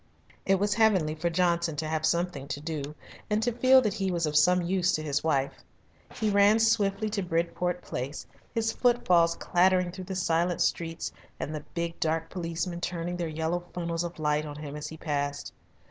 It 0.47 0.55
was 0.59 0.73
heavenly 0.73 1.13
for 1.13 1.29
Johnson 1.29 1.75
to 1.75 1.87
have 1.87 2.07
something 2.07 2.47
to 2.47 2.59
do 2.59 2.95
and 3.29 3.43
to 3.43 3.51
feel 3.51 3.81
that 3.83 3.93
he 3.93 4.09
was 4.09 4.25
of 4.25 4.35
some 4.35 4.63
use 4.63 4.91
to 4.93 5.03
his 5.03 5.23
wife. 5.23 5.53
He 6.15 6.31
ran 6.31 6.57
swiftly 6.57 7.07
to 7.11 7.21
Bridport 7.21 7.83
Place, 7.83 8.25
his 8.51 8.71
footfalls 8.71 9.35
clattering 9.35 9.91
through 9.91 10.05
the 10.05 10.15
silent 10.15 10.61
streets 10.61 11.11
and 11.39 11.53
the 11.53 11.63
big 11.75 11.99
dark 11.99 12.31
policemen 12.31 12.81
turning 12.81 13.15
their 13.17 13.27
yellow 13.29 13.59
funnels 13.73 14.03
of 14.03 14.17
light 14.17 14.43
on 14.47 14.55
him 14.55 14.75
as 14.75 14.87
he 14.87 14.97
passed. 14.97 15.53